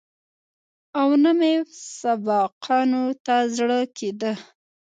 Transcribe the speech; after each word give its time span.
او 0.99 1.09
نه 1.23 1.31
مې 1.39 1.53
سبقانو 1.99 3.03
ته 3.25 3.35
زړه 3.55 3.79
کېده. 3.97 4.33